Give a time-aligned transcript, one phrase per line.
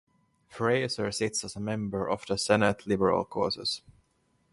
[0.49, 3.83] Fraser sits as a member of the Senate Liberal Caucus.